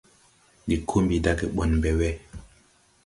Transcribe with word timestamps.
Ndi 0.63 0.75
ko 0.87 0.95
mbi 1.03 1.17
dage 1.25 1.45
ɓɔn 1.55 1.71
ɓɛ 1.81 1.91
we. 1.99 2.09